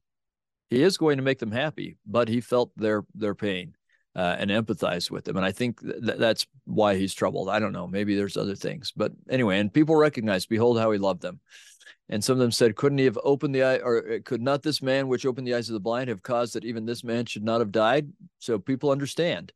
he 0.68 0.82
is 0.82 0.96
going 0.96 1.16
to 1.16 1.22
make 1.22 1.38
them 1.38 1.52
happy, 1.52 1.96
but 2.06 2.28
he 2.28 2.40
felt 2.40 2.70
their 2.76 3.04
their 3.14 3.34
pain 3.34 3.76
uh, 4.14 4.36
and 4.38 4.50
empathized 4.50 5.10
with 5.10 5.24
them, 5.24 5.36
and 5.36 5.46
I 5.46 5.52
think 5.52 5.80
th- 5.80 6.18
that's 6.18 6.46
why 6.64 6.96
he's 6.96 7.14
troubled. 7.14 7.48
I 7.48 7.58
don't 7.58 7.72
know, 7.72 7.86
maybe 7.86 8.16
there's 8.16 8.36
other 8.36 8.56
things, 8.56 8.92
but 8.96 9.12
anyway, 9.28 9.58
and 9.58 9.72
people 9.72 9.96
recognize, 9.96 10.46
behold 10.46 10.78
how 10.78 10.90
he 10.90 10.98
loved 10.98 11.22
them. 11.22 11.40
And 12.08 12.22
some 12.22 12.34
of 12.34 12.38
them 12.38 12.52
said, 12.52 12.76
couldn't 12.76 12.98
he 12.98 13.04
have 13.04 13.18
opened 13.24 13.54
the 13.54 13.64
eye, 13.64 13.78
or 13.78 13.98
uh, 13.98 14.18
could 14.24 14.40
not 14.40 14.62
this 14.62 14.80
man 14.80 15.08
which 15.08 15.26
opened 15.26 15.46
the 15.46 15.54
eyes 15.54 15.68
of 15.68 15.74
the 15.74 15.80
blind 15.80 16.08
have 16.08 16.22
caused 16.22 16.54
that 16.54 16.64
even 16.64 16.86
this 16.86 17.02
man 17.02 17.26
should 17.26 17.42
not 17.42 17.60
have 17.60 17.72
died? 17.72 18.12
So 18.38 18.58
people 18.58 18.90
understand 18.90 19.52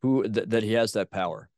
who 0.00 0.26
th- 0.26 0.48
that 0.48 0.62
he 0.62 0.72
has 0.72 0.92
that 0.92 1.10
power. 1.10 1.50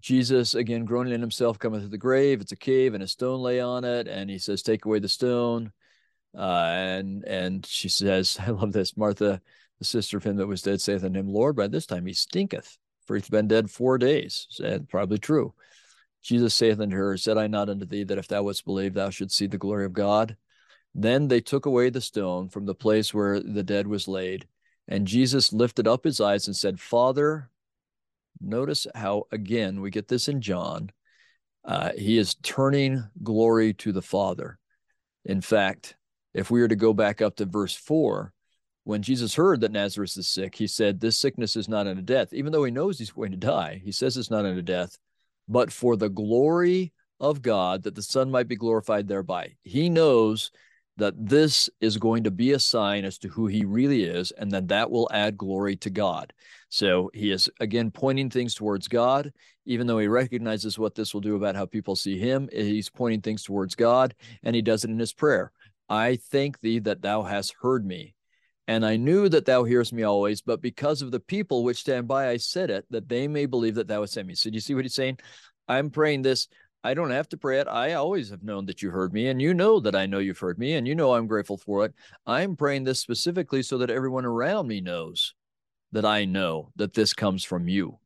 Jesus, 0.00 0.54
again, 0.54 0.84
groaning 0.84 1.12
in 1.12 1.20
himself, 1.20 1.58
coming 1.58 1.80
to 1.80 1.88
the 1.88 1.98
grave. 1.98 2.40
It's 2.40 2.52
a 2.52 2.56
cave, 2.56 2.94
and 2.94 3.02
a 3.02 3.08
stone 3.08 3.40
lay 3.40 3.60
on 3.60 3.84
it. 3.84 4.08
And 4.08 4.28
he 4.28 4.38
says, 4.38 4.62
Take 4.62 4.86
away 4.86 4.98
the 4.98 5.08
stone. 5.08 5.72
Uh, 6.36 6.70
and 6.72 7.24
and 7.24 7.66
she 7.66 7.88
says, 7.88 8.38
I 8.46 8.50
love 8.50 8.72
this. 8.72 8.96
Martha, 8.96 9.40
the 9.78 9.84
sister 9.84 10.16
of 10.16 10.24
him 10.24 10.36
that 10.36 10.46
was 10.46 10.62
dead, 10.62 10.80
saith 10.80 11.04
unto 11.04 11.18
him, 11.18 11.28
Lord, 11.28 11.56
by 11.56 11.68
this 11.68 11.86
time 11.86 12.06
he 12.06 12.12
stinketh, 12.12 12.78
for 13.06 13.16
he's 13.16 13.28
been 13.28 13.48
dead 13.48 13.70
four 13.70 13.98
days. 13.98 14.46
And 14.62 14.88
probably 14.88 15.18
true. 15.18 15.54
Jesus 16.22 16.54
saith 16.54 16.80
unto 16.80 16.96
her, 16.96 17.16
Said 17.16 17.38
I 17.38 17.46
not 17.46 17.70
unto 17.70 17.86
thee 17.86 18.04
that 18.04 18.18
if 18.18 18.28
thou 18.28 18.42
wouldst 18.42 18.64
believe, 18.64 18.94
thou 18.94 19.10
shouldst 19.10 19.36
see 19.36 19.46
the 19.46 19.58
glory 19.58 19.84
of 19.86 19.92
God? 19.92 20.36
Then 20.94 21.28
they 21.28 21.40
took 21.40 21.66
away 21.66 21.90
the 21.90 22.00
stone 22.00 22.48
from 22.48 22.66
the 22.66 22.74
place 22.74 23.14
where 23.14 23.40
the 23.40 23.62
dead 23.62 23.86
was 23.86 24.08
laid. 24.08 24.46
And 24.88 25.06
Jesus 25.06 25.52
lifted 25.52 25.86
up 25.86 26.04
his 26.04 26.20
eyes 26.20 26.46
and 26.46 26.56
said, 26.56 26.80
Father, 26.80 27.48
notice 28.40 28.86
how, 28.94 29.24
again, 29.30 29.80
we 29.80 29.90
get 29.90 30.08
this 30.08 30.28
in 30.28 30.40
John. 30.40 30.90
Uh, 31.64 31.92
he 31.96 32.18
is 32.18 32.34
turning 32.34 33.04
glory 33.22 33.74
to 33.74 33.92
the 33.92 34.02
Father 34.02 34.58
In 35.24 35.40
fact, 35.40 35.94
if 36.34 36.50
we 36.50 36.60
were 36.60 36.68
to 36.68 36.76
go 36.76 36.92
back 36.92 37.20
up 37.20 37.36
to 37.36 37.44
verse 37.44 37.74
4, 37.74 38.32
when 38.84 39.02
Jesus 39.02 39.34
heard 39.34 39.60
that 39.60 39.72
Lazarus 39.72 40.16
is 40.16 40.28
sick, 40.28 40.54
he 40.54 40.66
said, 40.66 41.00
This 41.00 41.18
sickness 41.18 41.56
is 41.56 41.68
not 41.68 41.86
unto 41.86 42.02
death. 42.02 42.32
Even 42.32 42.52
though 42.52 42.64
he 42.64 42.70
knows 42.70 42.98
he's 42.98 43.10
going 43.10 43.30
to 43.30 43.36
die, 43.36 43.80
he 43.84 43.92
says 43.92 44.16
it's 44.16 44.30
not 44.30 44.46
unto 44.46 44.62
death, 44.62 44.96
but 45.48 45.72
for 45.72 45.96
the 45.96 46.08
glory 46.08 46.92
of 47.20 47.42
God, 47.42 47.82
that 47.82 47.94
the 47.94 48.02
Son 48.02 48.30
might 48.30 48.48
be 48.48 48.56
glorified 48.56 49.06
thereby. 49.06 49.54
He 49.62 49.90
knows 49.90 50.50
that 50.96 51.14
this 51.16 51.70
is 51.80 51.96
going 51.96 52.24
to 52.24 52.30
be 52.30 52.52
a 52.52 52.58
sign 52.58 53.04
as 53.04 53.18
to 53.18 53.28
who 53.28 53.46
he 53.46 53.64
really 53.64 54.04
is, 54.04 54.32
and 54.32 54.50
that 54.52 54.68
that 54.68 54.90
will 54.90 55.08
add 55.12 55.36
glory 55.36 55.76
to 55.76 55.90
God. 55.90 56.32
So 56.68 57.10
he 57.14 57.30
is 57.30 57.48
again 57.60 57.90
pointing 57.90 58.30
things 58.30 58.54
towards 58.54 58.88
God, 58.88 59.32
even 59.66 59.86
though 59.86 59.98
he 59.98 60.08
recognizes 60.08 60.78
what 60.78 60.94
this 60.94 61.12
will 61.12 61.20
do 61.20 61.36
about 61.36 61.56
how 61.56 61.66
people 61.66 61.96
see 61.96 62.18
him. 62.18 62.48
He's 62.52 62.90
pointing 62.90 63.20
things 63.20 63.42
towards 63.42 63.74
God, 63.74 64.14
and 64.42 64.54
he 64.54 64.62
does 64.62 64.84
it 64.84 64.90
in 64.90 64.98
his 64.98 65.12
prayer. 65.12 65.52
I 65.90 66.16
thank 66.16 66.60
thee 66.60 66.78
that 66.78 67.02
thou 67.02 67.22
hast 67.22 67.56
heard 67.60 67.84
me. 67.84 68.14
And 68.68 68.86
I 68.86 68.96
knew 68.96 69.28
that 69.28 69.46
thou 69.46 69.64
hearest 69.64 69.92
me 69.92 70.04
always, 70.04 70.40
but 70.40 70.62
because 70.62 71.02
of 71.02 71.10
the 71.10 71.18
people 71.18 71.64
which 71.64 71.80
stand 71.80 72.06
by, 72.06 72.28
I 72.28 72.36
said 72.36 72.70
it, 72.70 72.86
that 72.90 73.08
they 73.08 73.26
may 73.26 73.46
believe 73.46 73.74
that 73.74 73.88
thou 73.88 74.02
hast 74.02 74.12
sent 74.12 74.28
me. 74.28 74.36
So 74.36 74.48
do 74.48 74.54
you 74.54 74.60
see 74.60 74.76
what 74.76 74.84
he's 74.84 74.94
saying? 74.94 75.18
I'm 75.66 75.90
praying 75.90 76.22
this. 76.22 76.46
I 76.84 76.94
don't 76.94 77.10
have 77.10 77.28
to 77.30 77.36
pray 77.36 77.58
it. 77.58 77.66
I 77.66 77.94
always 77.94 78.30
have 78.30 78.44
known 78.44 78.66
that 78.66 78.80
you 78.80 78.90
heard 78.90 79.12
me, 79.12 79.26
and 79.26 79.42
you 79.42 79.52
know 79.52 79.80
that 79.80 79.96
I 79.96 80.06
know 80.06 80.20
you've 80.20 80.38
heard 80.38 80.58
me, 80.58 80.74
and 80.74 80.86
you 80.86 80.94
know 80.94 81.14
I'm 81.14 81.26
grateful 81.26 81.58
for 81.58 81.84
it. 81.84 81.92
I'm 82.26 82.54
praying 82.54 82.84
this 82.84 83.00
specifically 83.00 83.62
so 83.62 83.76
that 83.78 83.90
everyone 83.90 84.24
around 84.24 84.68
me 84.68 84.80
knows 84.80 85.34
that 85.90 86.04
I 86.04 86.24
know 86.24 86.70
that 86.76 86.94
this 86.94 87.12
comes 87.12 87.42
from 87.42 87.68
you, 87.68 87.98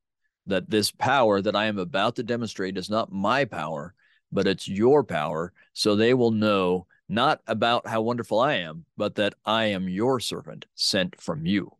that 0.47 0.71
this 0.71 0.91
power 0.91 1.43
that 1.43 1.55
I 1.55 1.67
am 1.67 1.79
about 1.79 2.17
to 2.17 2.23
demonstrate 2.23 2.79
is 2.79 2.88
not 2.88 3.12
my 3.12 3.45
power, 3.45 3.95
but 4.33 4.47
it's 4.47 4.67
your 4.67 5.05
power. 5.05 5.53
So 5.75 5.95
they 5.95 6.14
will 6.14 6.31
know 6.31 6.87
not 7.08 7.40
about 7.46 7.87
how 7.87 8.00
wonderful 8.00 8.40
I 8.40 8.54
am, 8.54 8.87
but 8.96 9.16
that 9.16 9.34
I 9.44 9.66
am 9.66 9.88
your 9.88 10.20
servant 10.20 10.66
sent 10.75 11.20
from 11.20 11.46
you. 11.46 11.73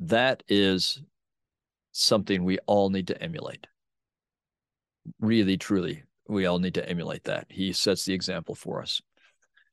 That 0.00 0.42
is 0.48 1.02
something 1.92 2.44
we 2.44 2.58
all 2.66 2.90
need 2.90 3.08
to 3.08 3.22
emulate. 3.22 3.66
Really, 5.20 5.56
truly, 5.56 6.04
we 6.28 6.46
all 6.46 6.58
need 6.58 6.74
to 6.74 6.88
emulate 6.88 7.24
that. 7.24 7.46
He 7.50 7.72
sets 7.72 8.04
the 8.04 8.14
example 8.14 8.54
for 8.54 8.80
us. 8.82 9.00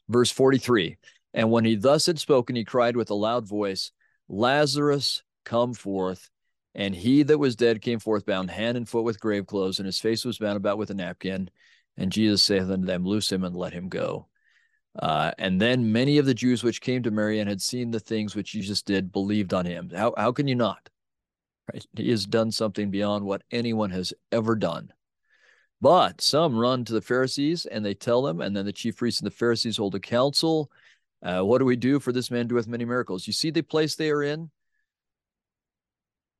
Verse 0.09 0.29
43 0.31 0.97
And 1.33 1.49
when 1.49 1.65
he 1.65 1.75
thus 1.75 2.05
had 2.05 2.19
spoken, 2.19 2.55
he 2.55 2.65
cried 2.65 2.95
with 2.95 3.09
a 3.09 3.15
loud 3.15 3.47
voice, 3.47 3.91
Lazarus, 4.27 5.23
come 5.45 5.73
forth. 5.73 6.29
And 6.73 6.95
he 6.95 7.23
that 7.23 7.37
was 7.37 7.57
dead 7.57 7.81
came 7.81 7.99
forth, 7.99 8.25
bound 8.25 8.49
hand 8.49 8.77
and 8.77 8.87
foot 8.87 9.03
with 9.03 9.19
grave 9.19 9.45
clothes, 9.45 9.79
and 9.79 9.85
his 9.85 9.99
face 9.99 10.23
was 10.23 10.37
bound 10.37 10.55
about 10.55 10.77
with 10.77 10.89
a 10.89 10.93
napkin. 10.93 11.49
And 11.97 12.11
Jesus 12.11 12.41
saith 12.41 12.69
unto 12.69 12.85
them, 12.85 13.05
Loose 13.05 13.29
him 13.31 13.43
and 13.43 13.55
let 13.55 13.73
him 13.73 13.89
go. 13.89 14.27
Uh, 14.97 15.31
and 15.37 15.61
then 15.61 15.91
many 15.91 16.17
of 16.17 16.25
the 16.25 16.33
Jews 16.33 16.63
which 16.63 16.81
came 16.81 17.03
to 17.03 17.11
Mary 17.11 17.39
and 17.39 17.49
had 17.49 17.61
seen 17.61 17.91
the 17.91 17.99
things 17.99 18.35
which 18.35 18.51
Jesus 18.51 18.81
did 18.81 19.11
believed 19.11 19.53
on 19.53 19.65
him. 19.65 19.89
How, 19.89 20.13
how 20.17 20.31
can 20.31 20.47
you 20.47 20.55
not? 20.55 20.89
Right? 21.71 21.85
He 21.95 22.09
has 22.09 22.25
done 22.25 22.51
something 22.51 22.91
beyond 22.91 23.23
what 23.23 23.43
anyone 23.51 23.91
has 23.91 24.13
ever 24.31 24.55
done. 24.55 24.91
But 25.79 26.21
some 26.21 26.57
run 26.57 26.85
to 26.85 26.93
the 26.93 27.01
Pharisees 27.01 27.65
and 27.65 27.83
they 27.83 27.93
tell 27.93 28.21
them, 28.21 28.41
and 28.41 28.55
then 28.55 28.65
the 28.65 28.73
chief 28.73 28.97
priests 28.97 29.21
and 29.21 29.27
the 29.27 29.35
Pharisees 29.35 29.77
hold 29.77 29.95
a 29.95 29.99
council. 29.99 30.69
Uh, 31.23 31.41
what 31.41 31.59
do 31.59 31.65
we 31.65 31.75
do 31.75 31.99
for 31.99 32.11
this 32.11 32.29
man 32.29 32.47
doeth 32.47 32.67
many 32.67 32.85
miracles? 32.85 33.25
You 33.25 33.33
see 33.33 33.49
the 33.49 33.61
place 33.61 33.95
they 33.95 34.11
are 34.11 34.23
in? 34.23 34.51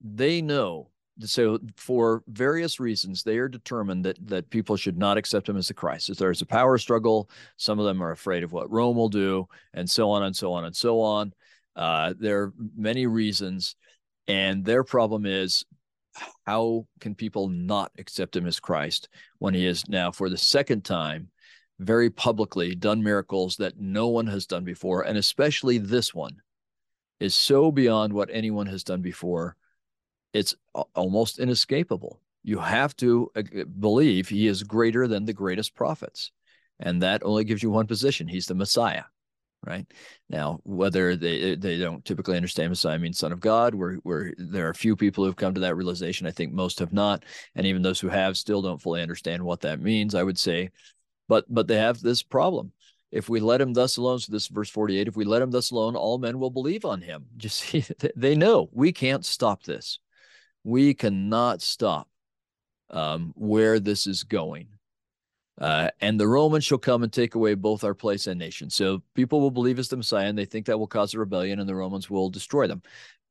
they 0.04 0.42
know 0.42 0.90
so 1.24 1.60
for 1.78 2.24
various 2.28 2.80
reasons 2.80 3.24
they 3.24 3.38
are 3.38 3.48
determined 3.48 4.06
that 4.06 4.18
that 4.28 4.50
people 4.50 4.76
should 4.76 4.98
not 4.98 5.18
accept 5.18 5.48
him 5.50 5.58
as 5.58 5.68
the 5.68 5.74
christ 5.74 6.10
if 6.10 6.18
there's 6.18 6.42
a 6.42 6.46
power 6.46 6.78
struggle. 6.78 7.30
Some 7.58 7.80
of 7.80 7.86
them 7.86 8.02
are 8.02 8.12
afraid 8.12 8.44
of 8.44 8.52
what 8.52 8.72
rome 8.72 8.96
will 8.96 9.10
do 9.10 9.48
and 9.74 9.90
so 9.90 10.10
on 10.10 10.24
and 10.24 10.36
so 10.36 10.54
on 10.54 10.66
and 10.66 10.76
so 10.76 11.02
on. 11.02 11.34
Uh, 11.76 12.14
there 12.20 12.42
are 12.42 12.54
many 12.76 13.08
reasons 13.08 13.76
and 14.28 14.64
their 14.64 14.84
problem 14.84 15.26
is 15.26 15.66
how 16.46 16.86
can 17.00 17.16
people 17.16 17.48
not 17.48 17.92
accept 17.98 18.36
him 18.36 18.46
as 18.46 18.60
christ 18.60 19.08
when 19.40 19.54
he 19.54 19.66
is 19.66 19.88
now 19.88 20.12
for 20.12 20.30
the 20.30 20.38
second 20.38 20.84
time 20.84 21.30
very 21.80 22.10
publicly 22.10 22.76
done 22.76 23.02
miracles 23.02 23.56
that 23.56 23.80
no 23.80 24.10
one 24.10 24.28
has 24.28 24.46
done 24.46 24.64
before 24.64 25.04
and 25.04 25.18
especially 25.18 25.78
this 25.78 26.14
one 26.14 26.36
is 27.20 27.34
so 27.34 27.72
beyond 27.72 28.12
what 28.12 28.30
anyone 28.32 28.68
has 28.68 28.84
done 28.84 29.02
before 29.02 29.56
it's 30.34 30.56
almost 30.96 31.40
inescapable. 31.40 32.20
You 32.44 32.60
have 32.60 32.96
to 32.98 33.32
uh, 33.36 33.44
believe 33.80 34.30
he 34.30 34.48
is 34.48 34.64
greater 34.64 35.08
than 35.08 35.26
the 35.26 35.34
greatest 35.34 35.76
prophets. 35.76 36.32
And 36.80 37.02
that 37.02 37.24
only 37.24 37.44
gives 37.44 37.62
you 37.62 37.70
one 37.70 37.88
position. 37.88 38.28
He's 38.28 38.48
the 38.48 38.56
Messiah, 38.56 39.04
right? 39.66 39.86
Now, 40.30 40.60
whether 40.64 41.16
they 41.16 41.56
they 41.56 41.78
don't 41.78 42.04
typically 42.04 42.36
understand 42.36 42.72
Messiah 42.72 42.98
means 42.98 43.20
Son 43.20 43.32
of 43.32 43.40
God, 43.40 43.76
where 43.76 43.96
where 43.98 44.34
there 44.38 44.68
are 44.68 44.74
few 44.74 44.96
people 44.96 45.24
who've 45.24 45.36
come 45.36 45.54
to 45.54 45.62
that 45.62 45.76
realization. 45.76 46.26
I 46.26 46.32
think 46.32 46.54
most 46.54 46.80
have 46.80 46.94
not, 46.94 47.24
and 47.54 47.68
even 47.68 47.84
those 47.84 48.00
who 48.00 48.10
have 48.10 48.36
still 48.36 48.64
don't 48.64 48.82
fully 48.82 49.02
understand 49.02 49.44
what 49.44 49.62
that 49.62 49.80
means. 49.80 50.16
I 50.16 50.24
would 50.24 50.40
say, 50.40 50.72
but 51.28 51.46
but 51.48 51.68
they 51.68 51.78
have 51.78 52.02
this 52.02 52.24
problem. 52.24 52.72
If 53.12 53.30
we 53.30 53.42
let 53.42 53.62
him 53.62 53.74
thus 53.74 53.98
alone, 53.98 54.20
so 54.20 54.32
this 54.32 54.48
verse 54.48 54.70
48, 54.70 55.10
if 55.10 55.18
we 55.18 55.26
let 55.26 55.42
him 55.42 55.52
thus 55.52 55.72
alone, 55.72 55.96
all 55.98 56.18
men 56.18 56.40
will 56.40 56.50
believe 56.50 56.86
on 56.86 57.02
him. 57.02 57.26
Just 57.38 57.60
see, 57.60 57.86
they 58.16 58.36
know 58.36 58.70
we 58.72 58.92
can't 58.92 59.26
stop 59.26 59.64
this 59.64 60.00
we 60.64 60.94
cannot 60.94 61.62
stop 61.62 62.08
um, 62.90 63.34
where 63.36 63.80
this 63.80 64.08
is 64.08 64.24
going. 64.24 64.68
Uh, 65.60 65.90
and 66.00 66.20
the 66.20 66.28
Romans 66.28 66.64
shall 66.64 66.78
come 66.78 67.04
and 67.04 67.14
take 67.14 67.36
away 67.36 67.54
both 67.54 67.84
our 67.84 67.94
place 67.94 68.26
and 68.28 68.40
nation. 68.40 68.70
So 68.70 69.04
people 69.14 69.42
will 69.42 69.52
believe 69.52 69.80
as 69.80 69.90
the 69.90 69.98
Messiah, 69.98 70.28
and 70.28 70.38
they 70.38 70.46
think 70.46 70.66
that 70.66 70.80
will 70.80 70.88
cause 70.88 71.14
a 71.14 71.20
rebellion, 71.20 71.60
and 71.60 71.70
the 71.70 71.76
Romans 71.76 72.10
will 72.10 72.30
destroy 72.30 72.68
them. 72.68 72.82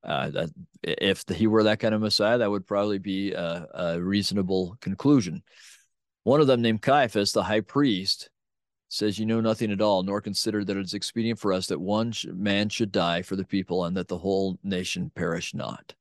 Uh, 0.04 0.30
that 0.30 0.50
if 0.82 1.24
he 1.28 1.46
were 1.46 1.64
that 1.64 1.80
kind 1.80 1.94
of 1.94 2.00
Messiah, 2.00 2.38
that 2.38 2.50
would 2.50 2.66
probably 2.66 2.98
be 2.98 3.32
a, 3.32 3.66
a 3.74 4.00
reasonable 4.00 4.76
conclusion. 4.80 5.42
One 6.22 6.40
of 6.40 6.46
them, 6.46 6.62
named 6.62 6.82
Caiaphas, 6.82 7.32
the 7.32 7.42
high 7.42 7.60
priest, 7.60 8.30
says, 8.88 9.18
"You 9.18 9.26
know 9.26 9.40
nothing 9.40 9.72
at 9.72 9.80
all, 9.80 10.02
nor 10.02 10.20
consider 10.20 10.64
that 10.64 10.76
it 10.76 10.84
is 10.84 10.94
expedient 10.94 11.38
for 11.38 11.52
us 11.52 11.66
that 11.66 11.80
one 11.80 12.12
man 12.26 12.68
should 12.68 12.92
die 12.92 13.22
for 13.22 13.36
the 13.36 13.44
people, 13.44 13.84
and 13.84 13.96
that 13.96 14.08
the 14.08 14.18
whole 14.18 14.58
nation 14.62 15.10
perish 15.14 15.52
not." 15.52 15.94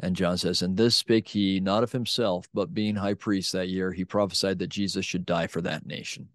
And 0.00 0.14
John 0.16 0.36
says, 0.36 0.62
And 0.62 0.76
this 0.76 0.96
spake 0.96 1.28
he 1.28 1.60
not 1.60 1.82
of 1.82 1.92
himself, 1.92 2.48
but 2.52 2.74
being 2.74 2.96
high 2.96 3.14
priest 3.14 3.52
that 3.52 3.68
year, 3.68 3.92
he 3.92 4.04
prophesied 4.04 4.58
that 4.58 4.68
Jesus 4.68 5.06
should 5.06 5.24
die 5.24 5.46
for 5.46 5.60
that 5.62 5.86
nation. 5.86 6.28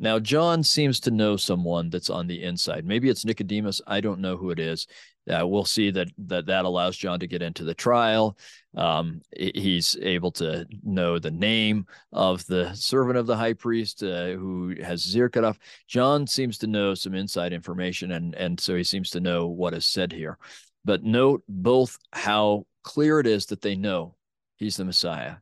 Now, 0.00 0.20
John 0.20 0.62
seems 0.62 1.00
to 1.00 1.10
know 1.10 1.36
someone 1.36 1.90
that's 1.90 2.10
on 2.10 2.28
the 2.28 2.44
inside. 2.44 2.84
Maybe 2.84 3.08
it's 3.08 3.24
Nicodemus. 3.24 3.80
I 3.86 4.00
don't 4.00 4.20
know 4.20 4.36
who 4.36 4.50
it 4.50 4.60
is. 4.60 4.86
Uh, 5.28 5.46
we'll 5.46 5.64
see 5.64 5.90
that, 5.90 6.08
that 6.18 6.46
that 6.46 6.64
allows 6.64 6.96
John 6.96 7.20
to 7.20 7.26
get 7.26 7.42
into 7.42 7.64
the 7.64 7.74
trial. 7.74 8.38
Um, 8.76 9.20
he's 9.36 9.96
able 10.00 10.30
to 10.32 10.66
know 10.84 11.18
the 11.18 11.32
name 11.32 11.86
of 12.12 12.46
the 12.46 12.72
servant 12.74 13.18
of 13.18 13.26
the 13.26 13.36
high 13.36 13.52
priest 13.54 14.02
uh, 14.02 14.28
who 14.28 14.74
has 14.82 15.02
Zir 15.02 15.28
cut 15.28 15.44
off. 15.44 15.58
John 15.88 16.26
seems 16.26 16.58
to 16.58 16.66
know 16.66 16.94
some 16.94 17.14
inside 17.14 17.52
information, 17.52 18.12
and, 18.12 18.34
and 18.36 18.58
so 18.58 18.76
he 18.76 18.84
seems 18.84 19.10
to 19.10 19.20
know 19.20 19.48
what 19.48 19.74
is 19.74 19.84
said 19.84 20.12
here. 20.12 20.38
But 20.84 21.02
note 21.02 21.42
both 21.48 21.98
how 22.12 22.66
clear 22.88 23.20
it 23.20 23.26
is 23.26 23.44
that 23.46 23.60
they 23.60 23.76
know 23.76 24.14
he's 24.56 24.78
the 24.78 24.84
Messiah, 24.84 25.36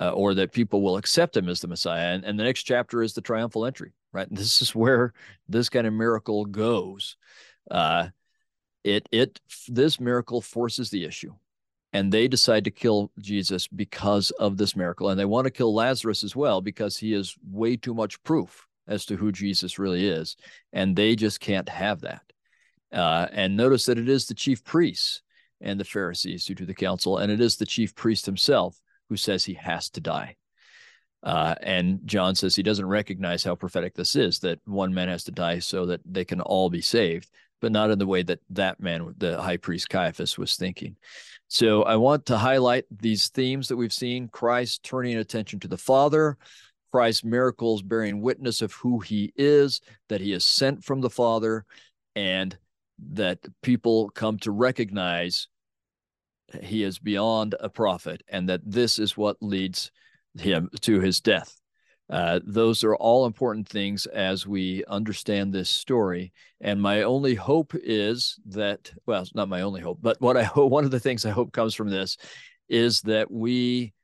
uh, 0.00 0.10
or 0.10 0.34
that 0.34 0.50
people 0.50 0.82
will 0.82 0.96
accept 0.96 1.36
him 1.36 1.48
as 1.48 1.60
the 1.60 1.68
Messiah. 1.68 2.12
And, 2.12 2.24
and 2.24 2.36
the 2.36 2.42
next 2.42 2.64
chapter 2.64 3.02
is 3.02 3.14
the 3.14 3.20
triumphal 3.20 3.64
entry, 3.64 3.92
right? 4.12 4.26
And 4.26 4.36
this 4.36 4.60
is 4.60 4.74
where 4.74 5.12
this 5.48 5.68
kind 5.68 5.86
of 5.86 5.92
miracle 5.92 6.44
goes. 6.44 7.16
Uh, 7.70 8.08
it 8.82 9.08
it 9.12 9.40
this 9.68 10.00
miracle 10.00 10.40
forces 10.40 10.90
the 10.90 11.04
issue, 11.04 11.32
and 11.92 12.10
they 12.10 12.26
decide 12.26 12.64
to 12.64 12.72
kill 12.72 13.12
Jesus 13.20 13.68
because 13.68 14.32
of 14.32 14.56
this 14.56 14.74
miracle, 14.74 15.08
and 15.08 15.20
they 15.20 15.24
want 15.24 15.44
to 15.44 15.52
kill 15.52 15.72
Lazarus 15.72 16.24
as 16.24 16.34
well 16.34 16.60
because 16.60 16.96
he 16.96 17.14
is 17.14 17.36
way 17.48 17.76
too 17.76 17.94
much 17.94 18.20
proof 18.24 18.66
as 18.88 19.06
to 19.06 19.16
who 19.16 19.30
Jesus 19.30 19.78
really 19.78 20.08
is, 20.08 20.36
and 20.72 20.96
they 20.96 21.14
just 21.14 21.38
can't 21.38 21.68
have 21.68 22.00
that. 22.00 22.24
Uh, 22.92 23.28
and 23.30 23.56
notice 23.56 23.84
that 23.84 23.98
it 23.98 24.08
is 24.08 24.26
the 24.26 24.34
chief 24.34 24.64
priests 24.64 25.22
and 25.62 25.78
the 25.78 25.84
Pharisees 25.84 26.46
who 26.46 26.54
do 26.54 26.66
the 26.66 26.74
council, 26.74 27.18
and 27.18 27.32
it 27.32 27.40
is 27.40 27.56
the 27.56 27.66
chief 27.66 27.94
priest 27.94 28.26
himself 28.26 28.80
who 29.08 29.16
says 29.16 29.44
he 29.44 29.54
has 29.54 29.88
to 29.90 30.00
die. 30.00 30.36
Uh, 31.22 31.54
and 31.62 32.00
John 32.04 32.34
says 32.34 32.56
he 32.56 32.64
doesn't 32.64 32.86
recognize 32.86 33.44
how 33.44 33.54
prophetic 33.54 33.94
this 33.94 34.16
is 34.16 34.40
that 34.40 34.58
one 34.64 34.92
man 34.92 35.08
has 35.08 35.24
to 35.24 35.32
die 35.32 35.60
so 35.60 35.86
that 35.86 36.00
they 36.04 36.24
can 36.24 36.40
all 36.40 36.68
be 36.68 36.80
saved, 36.80 37.30
but 37.60 37.70
not 37.70 37.90
in 37.90 37.98
the 37.98 38.06
way 38.06 38.22
that 38.24 38.40
that 38.50 38.80
man, 38.80 39.14
the 39.18 39.40
high 39.40 39.56
priest 39.56 39.88
Caiaphas, 39.88 40.36
was 40.36 40.56
thinking. 40.56 40.96
So 41.46 41.84
I 41.84 41.96
want 41.96 42.26
to 42.26 42.38
highlight 42.38 42.86
these 42.90 43.28
themes 43.28 43.68
that 43.68 43.76
we've 43.76 43.92
seen 43.92 44.28
Christ 44.28 44.82
turning 44.82 45.16
attention 45.16 45.60
to 45.60 45.68
the 45.68 45.78
Father, 45.78 46.38
Christ's 46.90 47.24
miracles 47.24 47.82
bearing 47.82 48.20
witness 48.20 48.62
of 48.62 48.72
who 48.72 48.98
he 48.98 49.32
is, 49.36 49.80
that 50.08 50.20
he 50.20 50.32
is 50.32 50.44
sent 50.44 50.82
from 50.82 51.00
the 51.00 51.10
Father, 51.10 51.64
and 52.16 52.56
that 53.12 53.38
people 53.62 54.10
come 54.10 54.38
to 54.38 54.50
recognize 54.50 55.48
he 56.62 56.82
is 56.82 56.98
beyond 56.98 57.54
a 57.60 57.68
prophet 57.68 58.22
and 58.28 58.48
that 58.48 58.60
this 58.64 58.98
is 58.98 59.16
what 59.16 59.36
leads 59.40 59.90
him 60.38 60.68
to 60.80 61.00
his 61.00 61.20
death. 61.20 61.58
Uh, 62.10 62.40
those 62.44 62.84
are 62.84 62.96
all 62.96 63.24
important 63.24 63.66
things 63.66 64.06
as 64.06 64.46
we 64.46 64.84
understand 64.86 65.52
this 65.52 65.70
story. 65.70 66.32
And 66.60 66.80
my 66.80 67.02
only 67.02 67.34
hope 67.34 67.72
is 67.74 68.38
that, 68.46 68.92
well, 69.06 69.22
it's 69.22 69.34
not 69.34 69.48
my 69.48 69.62
only 69.62 69.80
hope, 69.80 69.98
but 70.02 70.20
what 70.20 70.36
I 70.36 70.42
hope, 70.42 70.70
one 70.70 70.84
of 70.84 70.90
the 70.90 71.00
things 71.00 71.24
I 71.24 71.30
hope 71.30 71.52
comes 71.52 71.74
from 71.74 71.88
this 71.88 72.18
is 72.68 73.00
that 73.02 73.30
we 73.30 73.94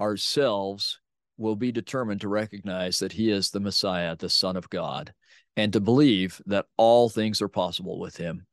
ourselves 0.00 1.00
will 1.36 1.56
be 1.56 1.72
determined 1.72 2.20
to 2.22 2.28
recognize 2.28 2.98
that 3.00 3.12
he 3.12 3.30
is 3.30 3.50
the 3.50 3.60
Messiah, 3.60 4.16
the 4.16 4.28
Son 4.28 4.56
of 4.56 4.70
God, 4.70 5.12
and 5.56 5.72
to 5.72 5.80
believe 5.80 6.40
that 6.46 6.66
all 6.76 7.08
things 7.08 7.42
are 7.42 7.48
possible 7.48 7.98
with 7.98 8.16
him, 8.16 8.46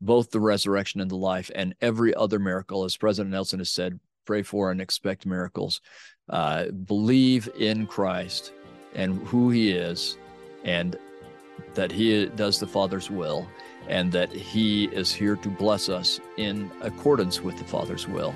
both 0.00 0.30
the 0.30 0.40
resurrection 0.40 1.00
and 1.00 1.10
the 1.10 1.16
life, 1.16 1.50
and 1.54 1.74
every 1.80 2.14
other 2.14 2.38
miracle. 2.38 2.84
As 2.84 2.96
President 2.96 3.32
Nelson 3.32 3.58
has 3.60 3.70
said, 3.70 3.98
pray 4.24 4.42
for 4.42 4.70
and 4.70 4.80
expect 4.80 5.26
miracles. 5.26 5.80
Uh, 6.28 6.66
believe 6.66 7.48
in 7.58 7.86
Christ 7.86 8.52
and 8.94 9.26
who 9.26 9.50
he 9.50 9.70
is, 9.72 10.16
and 10.64 10.96
that 11.74 11.90
he 11.90 12.26
does 12.26 12.58
the 12.58 12.66
Father's 12.66 13.10
will, 13.10 13.48
and 13.88 14.12
that 14.12 14.30
he 14.30 14.84
is 14.86 15.12
here 15.12 15.36
to 15.36 15.48
bless 15.48 15.88
us 15.88 16.20
in 16.36 16.70
accordance 16.82 17.40
with 17.40 17.56
the 17.58 17.64
Father's 17.64 18.06
will. 18.06 18.34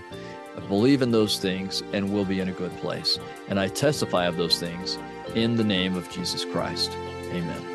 Believe 0.69 1.03
in 1.03 1.11
those 1.11 1.39
things, 1.39 1.83
and 1.93 2.13
we'll 2.13 2.25
be 2.25 2.41
in 2.41 2.49
a 2.49 2.53
good 2.53 2.77
place. 2.79 3.19
And 3.49 3.59
I 3.59 3.69
testify 3.69 4.27
of 4.27 4.37
those 4.37 4.59
things 4.59 4.99
in 5.35 5.57
the 5.57 5.65
name 5.65 5.97
of 5.97 6.11
Jesus 6.11 6.45
Christ. 6.45 6.93
Amen. 7.31 7.72